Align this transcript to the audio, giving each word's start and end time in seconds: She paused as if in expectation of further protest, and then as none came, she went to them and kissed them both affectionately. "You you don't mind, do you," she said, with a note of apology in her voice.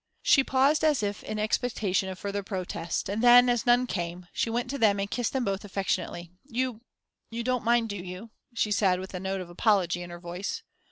She 0.23 0.43
paused 0.43 0.83
as 0.83 1.03
if 1.03 1.23
in 1.23 1.37
expectation 1.37 2.09
of 2.09 2.17
further 2.17 2.41
protest, 2.41 3.07
and 3.07 3.21
then 3.21 3.47
as 3.47 3.67
none 3.67 3.85
came, 3.85 4.25
she 4.33 4.49
went 4.49 4.67
to 4.71 4.79
them 4.79 4.99
and 4.99 5.11
kissed 5.11 5.31
them 5.31 5.45
both 5.45 5.63
affectionately. 5.63 6.31
"You 6.47 6.81
you 7.29 7.43
don't 7.43 7.63
mind, 7.63 7.89
do 7.89 7.97
you," 7.97 8.31
she 8.55 8.71
said, 8.71 8.99
with 8.99 9.13
a 9.13 9.19
note 9.19 9.41
of 9.41 9.49
apology 9.51 10.01
in 10.01 10.09
her 10.09 10.19
voice. 10.19 10.63